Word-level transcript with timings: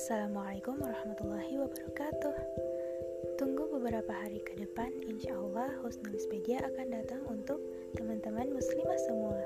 Assalamualaikum 0.00 0.80
warahmatullahi 0.80 1.60
wabarakatuh. 1.60 2.32
Tunggu 3.36 3.68
beberapa 3.68 4.08
hari 4.16 4.40
ke 4.40 4.56
depan, 4.56 4.88
insya 5.04 5.36
Allah 5.36 5.76
Husnul 5.84 6.16
Spedia 6.16 6.64
akan 6.64 6.88
datang 6.88 7.20
untuk 7.28 7.60
teman-teman 7.92 8.48
muslimah 8.48 8.96
semua. 8.96 9.36